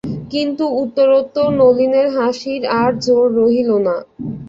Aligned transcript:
কিন্তু, 0.31 0.63
উত্তরোত্তর 0.81 1.47
নলিনের 1.59 2.07
হাসির 2.17 2.61
আর 2.79 2.91
জোর 3.01 3.25
রহিল 3.37 3.69
না। 3.79 3.95